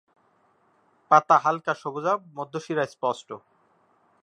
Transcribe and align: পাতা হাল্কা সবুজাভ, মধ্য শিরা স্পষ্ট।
পাতা 1.11 1.35
হাল্কা 1.43 1.73
সবুজাভ, 1.81 2.19
মধ্য 2.37 2.53
শিরা 2.65 2.85
স্পষ্ট। 2.85 3.29